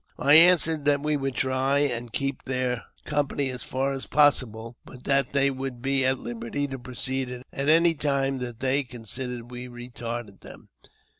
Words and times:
I 0.17 0.33
answered 0.33 0.85
that 0.85 1.01
we 1.01 1.15
would 1.15 1.35
try 1.35 1.81
and 1.81 2.11
keep 2.11 2.41
their 2.41 2.85
company 3.05 3.51
as 3.51 3.61
far 3.61 3.93
as 3.93 4.07
possible, 4.07 4.75
but 4.83 5.03
that 5.03 5.31
they 5.31 5.51
would 5.51 5.79
be 5.79 6.03
at 6.07 6.17
liberty 6.17 6.65
to 6.69 6.79
proceed 6.79 7.29
at 7.29 7.69
any 7.69 7.93
time 7.93 8.39
that 8.39 8.61
they 8.61 8.81
considered 8.81 9.51
we 9.51 9.67
retarded 9.67 10.39
them. 10.41 10.69